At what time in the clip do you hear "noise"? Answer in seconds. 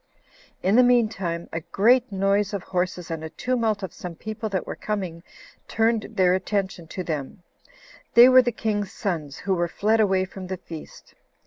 2.11-2.55